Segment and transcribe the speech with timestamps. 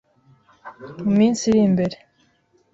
[1.03, 1.95] mu minsi iri imbere,